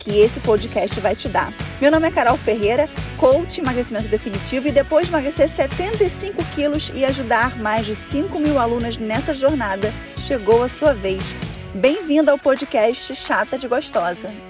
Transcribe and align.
que 0.00 0.18
esse 0.18 0.40
podcast 0.40 0.98
vai 0.98 1.14
te 1.14 1.28
dar. 1.28 1.52
Meu 1.80 1.90
nome 1.90 2.08
é 2.08 2.10
Carol 2.10 2.36
Ferreira, 2.36 2.88
coach 3.16 3.60
emagrecimento 3.60 4.08
definitivo 4.08 4.66
e 4.66 4.72
depois 4.72 5.06
de 5.06 5.12
emagrecer 5.12 5.48
75 5.48 6.42
quilos 6.54 6.90
e 6.94 7.04
ajudar 7.04 7.56
mais 7.58 7.86
de 7.86 7.94
5 7.94 8.40
mil 8.40 8.58
alunas 8.58 8.96
nessa 8.96 9.34
jornada, 9.34 9.92
chegou 10.16 10.62
a 10.62 10.68
sua 10.68 10.92
vez. 10.92 11.34
Bem-vinda 11.74 12.32
ao 12.32 12.38
podcast 12.38 13.14
Chata 13.14 13.56
de 13.56 13.68
Gostosa. 13.68 14.49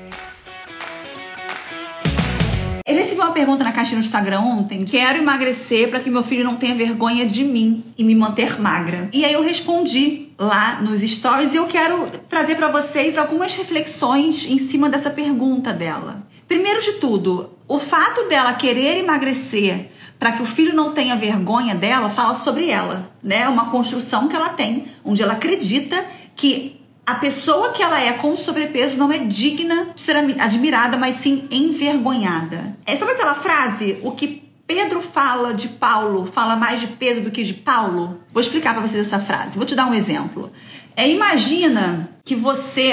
Eu 2.90 2.96
recebi 2.96 3.20
uma 3.20 3.30
pergunta 3.30 3.62
na 3.62 3.70
caixa 3.70 3.94
no 3.94 4.00
Instagram 4.00 4.40
ontem. 4.40 4.84
Quero 4.84 5.18
emagrecer 5.18 5.88
para 5.90 6.00
que 6.00 6.10
meu 6.10 6.24
filho 6.24 6.42
não 6.42 6.56
tenha 6.56 6.74
vergonha 6.74 7.24
de 7.24 7.44
mim 7.44 7.84
e 7.96 8.02
me 8.02 8.16
manter 8.16 8.60
magra. 8.60 9.08
E 9.12 9.24
aí 9.24 9.32
eu 9.32 9.44
respondi 9.44 10.30
lá 10.36 10.80
nos 10.82 11.00
stories 11.00 11.54
e 11.54 11.56
eu 11.56 11.68
quero 11.68 12.10
trazer 12.28 12.56
para 12.56 12.66
vocês 12.66 13.16
algumas 13.16 13.54
reflexões 13.54 14.44
em 14.44 14.58
cima 14.58 14.90
dessa 14.90 15.08
pergunta 15.08 15.72
dela. 15.72 16.26
Primeiro 16.48 16.82
de 16.82 16.94
tudo, 16.94 17.50
o 17.68 17.78
fato 17.78 18.28
dela 18.28 18.54
querer 18.54 18.98
emagrecer 18.98 19.92
para 20.18 20.32
que 20.32 20.42
o 20.42 20.46
filho 20.46 20.74
não 20.74 20.92
tenha 20.92 21.14
vergonha 21.14 21.76
dela 21.76 22.10
fala 22.10 22.34
sobre 22.34 22.70
ela, 22.70 23.08
né? 23.22 23.48
Uma 23.48 23.70
construção 23.70 24.26
que 24.26 24.34
ela 24.34 24.48
tem, 24.48 24.86
onde 25.04 25.22
ela 25.22 25.34
acredita 25.34 26.04
que 26.34 26.79
a 27.10 27.14
pessoa 27.16 27.72
que 27.72 27.82
ela 27.82 28.00
é 28.00 28.12
com 28.12 28.36
sobrepeso 28.36 28.96
não 28.96 29.12
é 29.12 29.18
digna 29.18 29.88
de 29.94 30.00
ser 30.00 30.16
admirada, 30.16 30.96
mas 30.96 31.16
sim 31.16 31.48
envergonhada. 31.50 32.76
É, 32.86 32.94
sabe 32.94 33.12
aquela 33.12 33.34
frase? 33.34 33.98
O 34.02 34.12
que 34.12 34.48
Pedro 34.66 35.00
fala 35.00 35.52
de 35.52 35.68
Paulo 35.68 36.26
fala 36.26 36.54
mais 36.54 36.80
de 36.80 36.86
Pedro 36.86 37.24
do 37.24 37.30
que 37.32 37.42
de 37.42 37.54
Paulo? 37.54 38.20
Vou 38.32 38.40
explicar 38.40 38.74
para 38.74 38.86
vocês 38.86 39.04
essa 39.04 39.18
frase. 39.18 39.56
Vou 39.56 39.66
te 39.66 39.74
dar 39.74 39.86
um 39.86 39.94
exemplo. 39.94 40.52
É, 40.96 41.08
imagina 41.08 42.10
que 42.24 42.36
você 42.36 42.92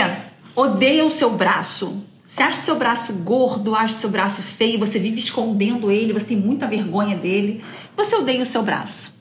odeia 0.56 1.06
o 1.06 1.10
seu 1.12 1.30
braço. 1.30 2.04
Você 2.26 2.42
acha 2.42 2.60
o 2.60 2.64
seu 2.64 2.76
braço 2.76 3.14
gordo, 3.14 3.76
acha 3.76 3.94
o 3.94 3.98
seu 3.98 4.10
braço 4.10 4.42
feio, 4.42 4.80
você 4.80 4.98
vive 4.98 5.20
escondendo 5.20 5.92
ele, 5.92 6.12
você 6.12 6.26
tem 6.26 6.38
muita 6.38 6.68
vergonha 6.68 7.16
dele. 7.16 7.64
Você 7.96 8.16
odeia 8.16 8.42
o 8.42 8.46
seu 8.46 8.64
braço. 8.64 9.16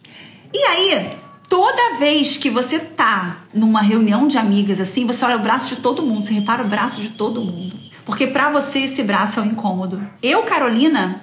E 0.53 0.59
aí, 0.59 1.11
Toda 1.49 1.99
vez 1.99 2.37
que 2.37 2.51
você 2.51 2.79
tá 2.79 3.39
numa 3.55 3.81
reunião 3.81 4.27
de 4.27 4.37
amigas 4.37 4.81
assim, 4.81 5.07
você 5.07 5.25
olha 5.25 5.37
o 5.37 5.41
braço 5.41 5.75
de 5.75 5.81
todo 5.81 6.03
mundo, 6.03 6.25
você 6.25 6.35
repara 6.35 6.63
o 6.63 6.69
braço 6.69 7.01
de 7.01 7.11
todo 7.11 7.41
mundo. 7.41 7.79
Porque 8.05 8.27
para 8.27 8.51
você 8.51 8.81
esse 8.81 9.03
braço 9.03 9.41
é 9.41 9.43
um 9.43 9.47
incômodo. 9.47 10.01
Eu, 10.23 10.43
Carolina, 10.43 11.21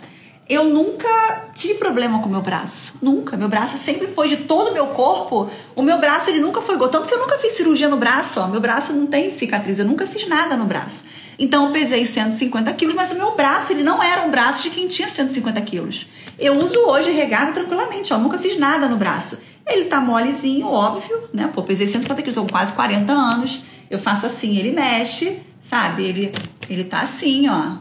eu 0.50 0.66
nunca 0.66 1.08
tive 1.56 1.76
problema 1.76 2.20
com 2.20 2.28
o 2.28 2.32
meu 2.32 2.42
braço. 2.42 2.96
Nunca. 3.02 3.38
Meu 3.38 3.48
braço 3.48 3.78
sempre 3.78 4.08
foi 4.08 4.28
de 4.28 4.38
todo 4.38 4.72
o 4.72 4.74
meu 4.74 4.88
corpo. 4.88 5.50
O 5.76 5.82
meu 5.82 5.98
braço 5.98 6.30
ele 6.30 6.40
nunca 6.40 6.62
foi 6.62 6.78
tanto 6.78 7.08
que 7.08 7.14
eu 7.14 7.20
nunca 7.20 7.38
fiz 7.38 7.54
cirurgia 7.54 7.88
no 7.88 7.96
braço. 7.96 8.42
Ó. 8.42 8.48
Meu 8.48 8.60
braço 8.60 8.92
não 8.92 9.08
tem 9.08 9.30
cicatriz. 9.30 9.80
Eu 9.80 9.86
nunca 9.86 10.06
fiz 10.06 10.28
nada 10.28 10.58
no 10.58 10.66
braço. 10.66 11.06
Então 11.40 11.68
eu 11.68 11.72
pesei 11.72 12.06
150 12.06 12.72
quilos, 12.74 12.94
mas 12.94 13.12
o 13.12 13.16
meu 13.16 13.36
braço 13.36 13.72
ele 13.72 13.84
não 13.84 14.04
era 14.04 14.22
um 14.22 14.30
braço 14.30 14.64
de 14.64 14.70
quem 14.70 14.88
tinha 14.88 15.08
150 15.08 15.62
quilos. 15.62 16.08
Eu 16.38 16.60
uso 16.60 16.78
hoje 16.82 17.12
regado 17.12 17.54
tranquilamente. 17.54 18.14
Ó. 18.14 18.18
Nunca 18.18 18.38
fiz 18.38 18.60
nada 18.60 18.90
no 18.90 18.98
braço. 18.98 19.38
Ele 19.66 19.86
tá 19.86 20.00
molezinho, 20.00 20.68
óbvio, 20.68 21.30
né? 21.34 21.50
Pô, 21.54 21.64
pesei 21.64 21.88
150 21.88 22.22
quilos, 22.22 22.36
são 22.36 22.48
quase 22.48 22.74
40 22.74 23.12
anos. 23.12 23.62
Eu 23.90 23.98
faço 23.98 24.26
assim, 24.26 24.58
ele 24.58 24.72
mexe, 24.72 25.40
sabe? 25.62 26.04
Ele, 26.04 26.32
ele 26.70 26.84
tá 26.84 27.02
assim, 27.02 27.48
ó. 27.48 27.78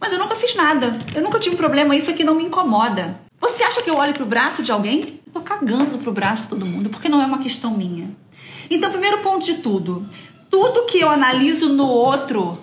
Mas 0.00 0.12
eu 0.12 0.18
nunca 0.18 0.36
fiz 0.36 0.54
nada. 0.54 0.96
Eu 1.14 1.22
nunca 1.22 1.38
tive 1.38 1.56
problema, 1.56 1.94
isso 1.96 2.10
aqui 2.10 2.24
não 2.24 2.34
me 2.34 2.44
incomoda. 2.44 3.20
Você 3.40 3.62
acha 3.62 3.82
que 3.82 3.90
eu 3.90 3.96
olho 3.96 4.14
pro 4.14 4.24
braço 4.24 4.62
de 4.62 4.70
alguém? 4.70 5.20
Eu 5.26 5.32
tô 5.32 5.40
cagando 5.40 5.98
pro 5.98 6.12
braço 6.12 6.42
de 6.42 6.48
todo 6.48 6.66
mundo, 6.66 6.90
porque 6.90 7.08
não 7.08 7.20
é 7.20 7.26
uma 7.26 7.38
questão 7.38 7.76
minha. 7.76 8.10
Então, 8.70 8.90
primeiro 8.90 9.18
ponto 9.18 9.44
de 9.44 9.54
tudo, 9.54 10.06
tudo 10.50 10.86
que 10.86 11.00
eu 11.00 11.10
analiso 11.10 11.68
no 11.70 11.86
outro 11.86 12.58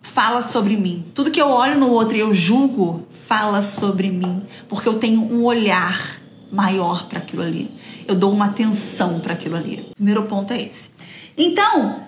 fala 0.00 0.42
sobre 0.42 0.76
mim. 0.76 1.06
Tudo 1.14 1.30
que 1.30 1.40
eu 1.40 1.48
olho 1.48 1.78
no 1.78 1.90
outro 1.90 2.16
e 2.16 2.20
eu 2.20 2.34
julgo 2.34 3.06
fala 3.10 3.62
sobre 3.62 4.10
mim, 4.10 4.44
porque 4.68 4.88
eu 4.88 4.98
tenho 4.98 5.22
um 5.22 5.44
olhar 5.44 6.21
maior 6.52 7.08
para 7.08 7.18
aquilo 7.18 7.42
ali. 7.42 7.70
Eu 8.06 8.14
dou 8.14 8.30
uma 8.30 8.46
atenção 8.46 9.18
para 9.20 9.32
aquilo 9.32 9.56
ali. 9.56 9.88
primeiro 9.94 10.24
ponto 10.24 10.52
é 10.52 10.62
esse. 10.62 10.90
Então, 11.36 12.02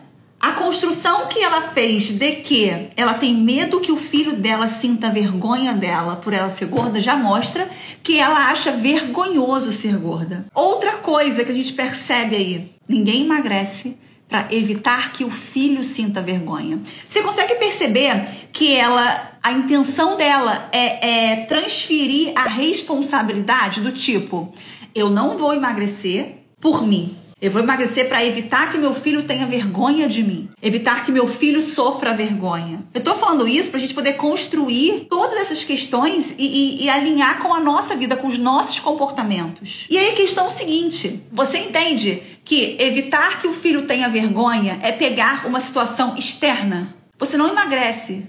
a 0.45 0.53
construção 0.53 1.27
que 1.27 1.43
ela 1.43 1.63
fez 1.63 2.11
de 2.11 2.33
que 2.33 2.91
ela 2.97 3.15
tem 3.15 3.35
medo 3.35 3.81
que 3.81 3.91
o 3.91 3.97
filho 3.97 4.37
dela 4.37 4.67
sinta 4.67 5.09
vergonha 5.09 5.73
dela 5.73 6.17
por 6.17 6.35
ela 6.35 6.51
ser 6.51 6.67
gorda 6.67 7.01
já 7.01 7.17
mostra 7.17 7.67
que 8.03 8.19
ela 8.19 8.51
acha 8.51 8.71
vergonhoso 8.71 9.73
ser 9.73 9.97
gorda. 9.97 10.45
Outra 10.55 10.99
coisa 10.99 11.45
que 11.45 11.51
a 11.51 11.55
gente 11.55 11.73
percebe 11.73 12.37
aí: 12.37 12.75
ninguém 12.87 13.25
emagrece 13.25 13.97
para 14.29 14.49
evitar 14.51 15.13
que 15.13 15.25
o 15.25 15.31
filho 15.31 15.83
sinta 15.83 16.21
vergonha. 16.21 16.79
Você 17.09 17.23
consegue 17.23 17.55
perceber 17.55 18.29
que 18.53 18.75
ela, 18.75 19.34
a 19.45 19.53
intenção 19.53 20.17
dela 20.17 20.71
é, 20.73 21.33
é 21.33 21.37
transferir 21.45 22.33
a 22.35 22.45
responsabilidade 22.45 23.83
do 23.83 23.93
tipo, 23.93 24.51
eu 24.95 25.11
não 25.11 25.37
vou 25.37 25.53
emagrecer 25.53 26.37
por 26.59 26.87
mim. 26.87 27.15
Eu 27.43 27.51
vou 27.51 27.61
emagrecer 27.61 28.09
para 28.09 28.25
evitar 28.25 28.73
que 28.73 28.79
meu 28.79 28.95
filho 28.95 29.25
tenha 29.25 29.45
vergonha 29.45 30.09
de 30.09 30.23
mim, 30.23 30.49
evitar 30.63 31.05
que 31.05 31.13
meu 31.13 31.29
filho 31.29 31.63
sofra 31.63 32.15
vergonha. 32.15 32.87
Eu 32.95 33.03
tô 33.03 33.15
falando 33.17 33.47
isso 33.47 33.69
para 33.69 33.77
a 33.77 33.81
gente 33.83 33.93
poder 33.93 34.15
construir 34.15 35.09
todas 35.11 35.37
essas 35.37 35.63
questões 35.63 36.35
e, 36.39 36.47
e, 36.47 36.85
e, 36.85 36.89
alinhar 36.89 37.43
com 37.43 37.53
a 37.53 37.61
nossa 37.61 37.95
vida, 37.95 38.17
com 38.17 38.29
os 38.29 38.39
nossos 38.39 38.81
comportamentos. 38.81 39.85
E 39.91 39.99
aí 39.99 40.13
a 40.13 40.15
questão 40.15 40.45
é 40.45 40.49
o 40.49 40.51
seguinte: 40.51 41.23
você 41.31 41.59
entende 41.59 42.23
que 42.43 42.79
evitar 42.81 43.43
que 43.43 43.47
o 43.47 43.53
filho 43.53 43.83
tenha 43.83 44.09
vergonha 44.09 44.79
é 44.81 44.91
pegar 44.91 45.47
uma 45.47 45.61
situação 45.61 46.15
externa? 46.17 46.95
Você 47.19 47.37
não 47.37 47.49
emagrece 47.49 48.25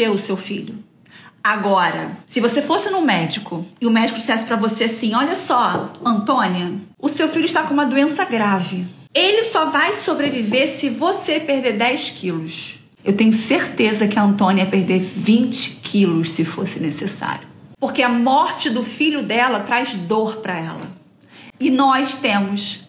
pelo 0.00 0.18
seu 0.18 0.34
filho. 0.34 0.78
Agora, 1.44 2.16
se 2.24 2.40
você 2.40 2.62
fosse 2.62 2.88
no 2.88 3.02
médico 3.02 3.66
e 3.78 3.86
o 3.86 3.90
médico 3.90 4.18
dissesse 4.18 4.46
para 4.46 4.56
você 4.56 4.84
assim: 4.84 5.14
Olha 5.14 5.34
só, 5.34 5.92
Antônia, 6.02 6.72
o 6.98 7.06
seu 7.06 7.28
filho 7.28 7.44
está 7.44 7.64
com 7.64 7.74
uma 7.74 7.84
doença 7.84 8.24
grave. 8.24 8.86
Ele 9.12 9.44
só 9.44 9.68
vai 9.68 9.92
sobreviver 9.92 10.68
se 10.68 10.88
você 10.88 11.38
perder 11.38 11.74
10 11.74 12.10
quilos. 12.12 12.78
Eu 13.04 13.14
tenho 13.14 13.34
certeza 13.34 14.08
que 14.08 14.18
a 14.18 14.22
Antônia 14.22 14.64
ia 14.64 14.70
perder 14.70 15.00
20 15.00 15.80
quilos 15.82 16.30
se 16.30 16.46
fosse 16.46 16.80
necessário. 16.80 17.46
Porque 17.78 18.02
a 18.02 18.08
morte 18.08 18.70
do 18.70 18.82
filho 18.82 19.22
dela 19.22 19.60
traz 19.60 19.96
dor 19.96 20.36
para 20.36 20.58
ela. 20.58 20.96
E 21.60 21.70
nós 21.70 22.16
temos 22.16 22.80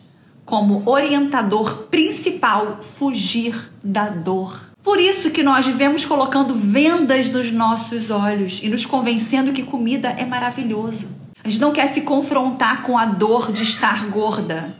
como 0.45 0.89
orientador 0.89 1.87
principal 1.89 2.79
fugir 2.81 3.69
da 3.83 4.07
dor. 4.07 4.70
Por 4.83 4.99
isso 4.99 5.31
que 5.31 5.43
nós 5.43 5.65
vivemos 5.65 6.05
colocando 6.05 6.55
vendas 6.55 7.29
nos 7.29 7.51
nossos 7.51 8.09
olhos 8.09 8.59
e 8.63 8.69
nos 8.69 8.85
convencendo 8.85 9.53
que 9.53 9.63
comida 9.63 10.09
é 10.09 10.25
maravilhoso. 10.25 11.09
A 11.43 11.49
gente 11.49 11.61
não 11.61 11.71
quer 11.71 11.87
se 11.87 12.01
confrontar 12.01 12.83
com 12.83 12.97
a 12.97 13.05
dor 13.05 13.51
de 13.51 13.63
estar 13.63 14.07
gorda. 14.07 14.75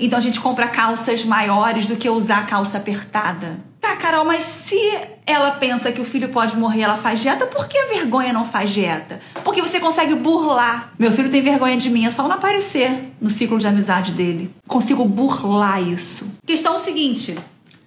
Então 0.00 0.18
a 0.18 0.22
gente 0.22 0.40
compra 0.40 0.68
calças 0.68 1.24
maiores 1.24 1.86
do 1.86 1.96
que 1.96 2.08
usar 2.08 2.46
calça 2.46 2.78
apertada. 2.78 3.60
Tá, 3.80 3.96
Carol, 3.96 4.24
mas 4.24 4.44
se 4.44 4.78
ela 5.26 5.52
pensa 5.52 5.92
que 5.92 6.00
o 6.00 6.04
filho 6.04 6.30
pode 6.30 6.56
morrer, 6.56 6.82
ela 6.82 6.96
faz 6.96 7.20
dieta, 7.20 7.46
por 7.46 7.68
que 7.68 7.78
a 7.78 7.86
vergonha 7.86 8.32
não 8.32 8.44
faz 8.44 8.70
dieta? 8.70 9.20
Porque 9.44 9.62
você 9.62 9.78
consegue 9.78 10.14
burlar. 10.14 10.92
Meu 10.98 11.12
filho 11.12 11.30
tem 11.30 11.42
vergonha 11.42 11.76
de 11.76 11.90
mim, 11.90 12.06
é 12.06 12.10
só 12.10 12.22
não 12.24 12.32
aparecer 12.32 13.12
no 13.20 13.30
ciclo 13.30 13.58
de 13.58 13.66
amizade 13.66 14.12
dele. 14.12 14.50
Consigo 14.66 15.04
burlar 15.04 15.82
isso. 15.82 16.26
Questão 16.46 16.78
seguinte: 16.78 17.36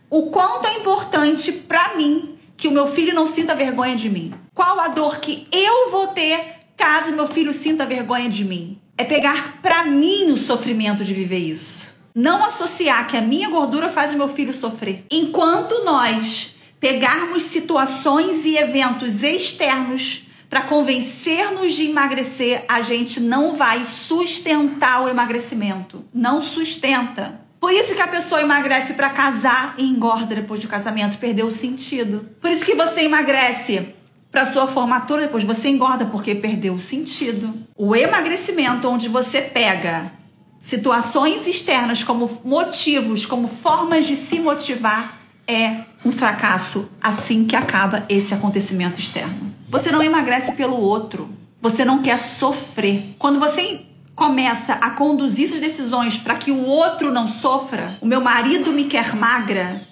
o 0.09 0.23
quanto 0.29 0.67
é 0.67 0.79
importante 0.79 1.51
para 1.51 1.95
mim 1.95 2.37
que 2.55 2.67
o 2.67 2.71
meu 2.71 2.87
filho 2.87 3.13
não 3.13 3.27
sinta 3.27 3.53
vergonha 3.55 3.95
de 3.95 4.09
mim. 4.09 4.33
Qual 4.53 4.79
a 4.79 4.87
dor 4.87 5.19
que 5.19 5.47
eu 5.51 5.91
vou 5.91 6.07
ter 6.07 6.39
caso 6.75 7.13
meu 7.13 7.27
filho 7.27 7.53
sinta 7.53 7.85
vergonha 7.85 8.29
de 8.29 8.43
mim? 8.43 8.79
É 8.97 9.03
pegar 9.03 9.61
para 9.61 9.83
mim 9.85 10.31
o 10.31 10.37
sofrimento 10.37 11.03
de 11.03 11.13
viver 11.13 11.39
isso. 11.39 11.95
Não 12.15 12.43
associar 12.43 13.07
que 13.07 13.15
a 13.15 13.21
minha 13.21 13.49
gordura 13.49 13.89
faz 13.89 14.13
o 14.13 14.17
meu 14.17 14.27
filho 14.27 14.53
sofrer. 14.53 15.05
Enquanto 15.11 15.83
nós 15.83 16.55
pegarmos 16.79 17.43
situações 17.43 18.43
e 18.43 18.57
eventos 18.57 19.21
externos 19.21 20.23
para 20.49 20.61
convencer-nos 20.61 21.73
de 21.73 21.89
emagrecer, 21.89 22.65
a 22.67 22.81
gente 22.81 23.19
não 23.19 23.55
vai 23.55 23.83
sustentar 23.83 25.03
o 25.03 25.09
emagrecimento. 25.09 26.05
Não 26.13 26.41
sustenta. 26.41 27.46
Por 27.59 27.71
isso 27.71 27.95
que 27.95 28.01
a 28.01 28.07
pessoa 28.07 28.41
emagrece 28.41 28.93
para 28.93 29.09
casar 29.09 29.75
e 29.77 29.83
engorda 29.83 30.35
depois 30.35 30.61
do 30.61 30.67
casamento, 30.67 31.17
perdeu 31.17 31.47
o 31.47 31.51
sentido. 31.51 32.29
Por 32.39 32.51
isso 32.51 32.63
que 32.63 32.75
você 32.75 33.01
emagrece 33.01 33.93
para 34.31 34.45
sua 34.45 34.67
formatura, 34.67 35.23
depois 35.23 35.43
você 35.43 35.69
engorda 35.69 36.05
porque 36.05 36.35
perdeu 36.35 36.75
o 36.75 36.79
sentido. 36.79 37.53
O 37.75 37.95
emagrecimento, 37.95 38.87
onde 38.87 39.09
você 39.09 39.41
pega 39.41 40.11
situações 40.59 41.47
externas 41.47 42.03
como 42.03 42.41
motivos, 42.43 43.25
como 43.25 43.47
formas 43.47 44.05
de 44.05 44.15
se 44.15 44.39
motivar, 44.39 45.17
é 45.47 45.85
um 46.03 46.11
fracasso 46.11 46.91
assim 47.01 47.45
que 47.45 47.55
acaba 47.55 48.05
esse 48.09 48.33
acontecimento 48.33 48.99
externo. 48.99 49.55
Você 49.69 49.91
não 49.91 50.03
emagrece 50.03 50.51
pelo 50.51 50.75
outro. 50.75 51.29
Você 51.61 51.83
não 51.83 52.01
quer 52.01 52.17
sofrer. 52.17 53.15
Quando 53.17 53.39
você 53.39 53.86
começa 54.17 54.73
a 54.73 54.89
conduzir 54.89 55.47
suas 55.47 55.61
decisões 55.61 56.17
para 56.17 56.33
que 56.33 56.51
o 56.51 56.65
outro 56.65 57.11
não 57.11 57.27
sofra, 57.27 57.99
o 58.01 58.05
meu 58.07 58.19
marido 58.19 58.73
me 58.73 58.85
quer 58.85 59.15
magra, 59.15 59.87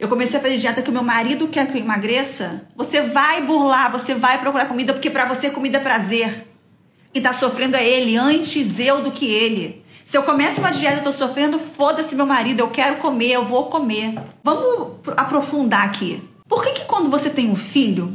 eu 0.00 0.08
comecei 0.08 0.36
a 0.36 0.42
fazer 0.42 0.58
dieta 0.58 0.82
que 0.82 0.90
o 0.90 0.92
meu 0.92 1.04
marido 1.04 1.46
quer 1.46 1.70
que 1.70 1.78
eu 1.78 1.82
emagreça, 1.82 2.66
você 2.74 3.02
vai 3.02 3.40
burlar, 3.42 3.92
você 3.92 4.16
vai 4.16 4.38
procurar 4.38 4.66
comida 4.66 4.92
porque 4.92 5.08
para 5.08 5.26
você 5.26 5.48
comida 5.48 5.78
é 5.78 5.80
prazer. 5.80 6.48
E 7.14 7.20
tá 7.20 7.32
sofrendo 7.32 7.76
é 7.76 7.88
ele, 7.88 8.16
antes 8.16 8.80
eu 8.80 9.00
do 9.00 9.12
que 9.12 9.26
ele. 9.26 9.84
Se 10.04 10.18
eu 10.18 10.24
começo 10.24 10.60
uma 10.60 10.72
dieta 10.72 10.98
e 10.98 11.04
tô 11.04 11.12
sofrendo, 11.12 11.58
foda-se 11.60 12.16
meu 12.16 12.26
marido, 12.26 12.60
eu 12.60 12.70
quero 12.70 12.96
comer, 12.96 13.30
eu 13.30 13.44
vou 13.44 13.66
comer. 13.66 14.14
Vamos 14.42 14.96
aprofundar 15.16 15.84
aqui. 15.84 16.22
Por 16.48 16.64
que 16.64 16.72
que 16.72 16.84
quando 16.84 17.08
você 17.08 17.30
tem 17.30 17.48
um 17.48 17.56
filho, 17.56 18.12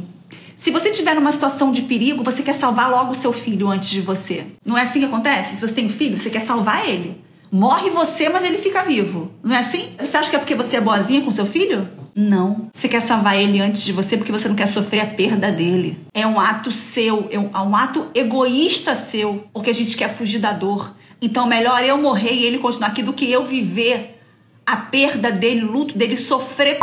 se 0.56 0.70
você 0.70 0.90
tiver 0.90 1.14
numa 1.14 1.32
situação 1.32 1.72
de 1.72 1.82
perigo, 1.82 2.24
você 2.24 2.42
quer 2.42 2.54
salvar 2.54 2.90
logo 2.90 3.12
o 3.12 3.14
seu 3.14 3.32
filho 3.32 3.68
antes 3.68 3.90
de 3.90 4.00
você? 4.00 4.46
Não 4.64 4.78
é 4.78 4.82
assim 4.82 5.00
que 5.00 5.06
acontece? 5.06 5.56
Se 5.56 5.66
você 5.66 5.74
tem 5.74 5.86
um 5.86 5.90
filho, 5.90 6.18
você 6.18 6.30
quer 6.30 6.40
salvar 6.40 6.88
ele. 6.88 7.22
Morre 7.50 7.90
você, 7.90 8.28
mas 8.28 8.44
ele 8.44 8.58
fica 8.58 8.82
vivo. 8.82 9.30
Não 9.42 9.54
é 9.54 9.60
assim? 9.60 9.90
Você 9.98 10.16
acha 10.16 10.28
que 10.28 10.36
é 10.36 10.38
porque 10.38 10.54
você 10.54 10.76
é 10.76 10.80
boazinha 10.80 11.22
com 11.22 11.30
seu 11.30 11.46
filho? 11.46 11.88
Não. 12.14 12.68
Você 12.72 12.88
quer 12.88 13.00
salvar 13.00 13.38
ele 13.38 13.60
antes 13.60 13.84
de 13.84 13.92
você 13.92 14.16
porque 14.16 14.32
você 14.32 14.48
não 14.48 14.54
quer 14.54 14.66
sofrer 14.66 15.00
a 15.00 15.06
perda 15.06 15.50
dele. 15.50 15.98
É 16.12 16.26
um 16.26 16.38
ato 16.40 16.70
seu, 16.70 17.28
é 17.30 17.38
um, 17.38 17.50
é 17.52 17.60
um 17.60 17.76
ato 17.76 18.08
egoísta 18.14 18.94
seu, 18.94 19.44
porque 19.52 19.70
a 19.70 19.74
gente 19.74 19.96
quer 19.96 20.14
fugir 20.14 20.38
da 20.38 20.52
dor. 20.52 20.94
Então, 21.20 21.46
melhor 21.46 21.82
eu 21.84 21.96
morrer 21.96 22.32
e 22.32 22.44
ele 22.44 22.58
continuar 22.58 22.88
aqui 22.88 23.02
do 23.02 23.12
que 23.12 23.30
eu 23.30 23.44
viver 23.44 24.20
a 24.66 24.76
perda 24.76 25.30
dele, 25.30 25.64
o 25.64 25.70
luto 25.70 25.96
dele, 25.96 26.16
sofrer. 26.16 26.78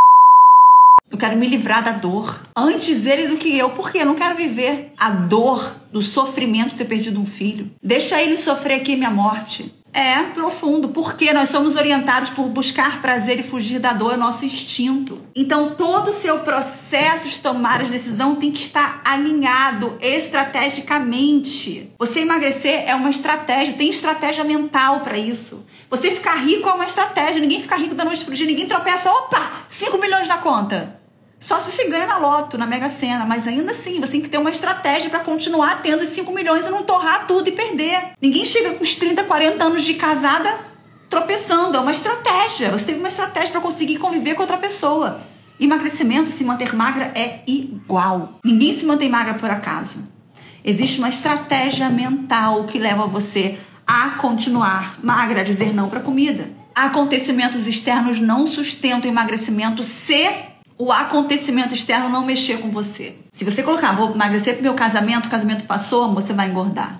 Quero 1.21 1.37
me 1.37 1.47
livrar 1.47 1.83
da 1.83 1.91
dor. 1.91 2.47
Antes 2.57 3.05
ele 3.05 3.27
do 3.27 3.37
que 3.37 3.55
eu. 3.55 3.69
Porque 3.69 3.99
eu 3.99 4.07
não 4.07 4.15
quero 4.15 4.35
viver 4.35 4.91
a 4.97 5.11
dor 5.11 5.71
do 5.91 6.01
sofrimento 6.01 6.71
de 6.71 6.77
ter 6.77 6.85
perdido 6.85 7.21
um 7.21 7.27
filho. 7.27 7.69
Deixa 7.79 8.19
ele 8.19 8.35
sofrer 8.35 8.77
aqui 8.77 8.95
minha 8.95 9.11
morte. 9.11 9.71
É 9.93 10.23
profundo, 10.23 10.89
porque 10.89 11.31
nós 11.31 11.49
somos 11.49 11.75
orientados 11.75 12.31
por 12.31 12.47
buscar 12.49 13.01
prazer 13.01 13.39
e 13.39 13.43
fugir 13.43 13.77
da 13.77 13.93
dor, 13.93 14.13
é 14.13 14.17
nosso 14.17 14.45
instinto. 14.45 15.21
Então, 15.35 15.75
todo 15.75 16.07
o 16.07 16.13
seu 16.13 16.39
processo 16.39 17.27
de 17.27 17.39
tomar 17.39 17.81
a 17.81 17.83
decisão 17.83 18.33
tem 18.33 18.51
que 18.51 18.61
estar 18.61 18.99
alinhado 19.05 19.97
estrategicamente. 20.01 21.91
Você 21.99 22.21
emagrecer 22.21 22.85
é 22.87 22.95
uma 22.95 23.11
estratégia, 23.11 23.75
tem 23.75 23.91
estratégia 23.91 24.43
mental 24.43 25.01
para 25.01 25.19
isso. 25.19 25.67
Você 25.87 26.09
ficar 26.09 26.37
rico 26.37 26.67
é 26.67 26.73
uma 26.73 26.85
estratégia, 26.85 27.41
ninguém 27.41 27.61
fica 27.61 27.75
rico 27.75 27.93
da 27.93 28.05
noite 28.05 28.25
pro 28.25 28.33
dia, 28.33 28.47
ninguém 28.47 28.65
tropeça, 28.65 29.11
opa, 29.11 29.51
5 29.67 29.99
milhões 29.99 30.27
na 30.27 30.39
conta. 30.39 31.00
Só 31.41 31.59
se 31.59 31.71
você 31.71 31.89
ganha 31.89 32.05
na 32.05 32.17
loto, 32.17 32.55
na 32.55 32.67
Mega 32.67 32.87
Sena. 32.87 33.25
Mas 33.25 33.47
ainda 33.47 33.71
assim, 33.71 33.99
você 33.99 34.11
tem 34.11 34.21
que 34.21 34.29
ter 34.29 34.37
uma 34.37 34.51
estratégia 34.51 35.09
para 35.09 35.21
continuar 35.21 35.81
tendo 35.81 36.03
os 36.03 36.09
5 36.09 36.31
milhões 36.31 36.67
e 36.67 36.69
não 36.69 36.83
torrar 36.83 37.25
tudo 37.27 37.49
e 37.49 37.51
perder. 37.51 38.11
Ninguém 38.21 38.45
chega 38.45 38.75
com 38.75 38.83
os 38.83 38.95
30, 38.95 39.23
40 39.23 39.63
anos 39.63 39.83
de 39.83 39.95
casada 39.95 40.55
tropeçando. 41.09 41.75
É 41.75 41.79
uma 41.81 41.91
estratégia. 41.91 42.69
Você 42.71 42.85
teve 42.85 42.99
uma 42.99 43.09
estratégia 43.09 43.51
para 43.51 43.59
conseguir 43.59 43.97
conviver 43.97 44.35
com 44.35 44.43
outra 44.43 44.57
pessoa. 44.57 45.19
Emagrecimento, 45.59 46.29
se 46.29 46.43
manter 46.43 46.75
magra 46.75 47.11
é 47.15 47.41
igual. 47.47 48.39
Ninguém 48.45 48.75
se 48.75 48.85
mantém 48.85 49.09
magra 49.09 49.33
por 49.33 49.49
acaso. 49.49 50.07
Existe 50.63 50.99
uma 50.99 51.09
estratégia 51.09 51.89
mental 51.89 52.65
que 52.65 52.77
leva 52.77 53.07
você 53.07 53.57
a 53.85 54.11
continuar 54.11 54.99
magra, 55.03 55.41
a 55.41 55.43
dizer 55.43 55.73
não 55.73 55.89
para 55.89 55.99
comida. 55.99 56.51
Acontecimentos 56.73 57.67
externos 57.67 58.19
não 58.19 58.45
sustentam 58.45 59.09
emagrecimento 59.09 59.83
se 59.83 60.50
o 60.81 60.91
acontecimento 60.91 61.75
externo 61.75 62.09
não 62.09 62.25
mexer 62.25 62.57
com 62.57 62.71
você. 62.71 63.15
Se 63.31 63.45
você 63.45 63.61
colocar, 63.61 63.91
vou 63.91 64.11
emagrecer 64.15 64.55
pro 64.55 64.63
meu 64.63 64.73
casamento, 64.73 65.27
o 65.27 65.29
casamento 65.29 65.65
passou, 65.65 66.11
você 66.11 66.33
vai 66.33 66.49
engordar. 66.49 66.99